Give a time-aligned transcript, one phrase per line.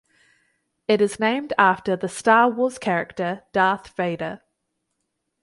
[0.87, 4.41] It is named after the "Star Wars" character Darth Vader.